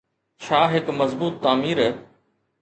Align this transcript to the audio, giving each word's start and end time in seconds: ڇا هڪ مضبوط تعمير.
ڇا 0.43 0.59
هڪ 0.73 0.85
مضبوط 0.99 1.33
تعمير. 1.45 1.79